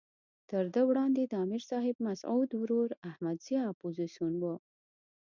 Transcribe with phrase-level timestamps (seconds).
[0.49, 4.55] تر ده وړاندې د امر صاحب مسعود ورور احمد ضیاء اپوزیسون وو.